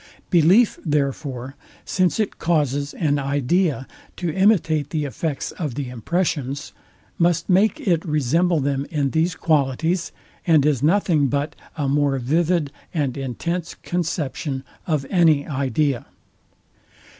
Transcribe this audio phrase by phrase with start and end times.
[0.31, 1.55] Belief, therefore,
[1.85, 3.85] since it causes an idea
[4.17, 6.73] to imitate the effects of the impressions,
[7.19, 10.11] must make it resemble them in these qualities,
[10.47, 16.07] and is nothing but A MORE VIVID AND INTENSE CONCEPTION OF ANY IDEA.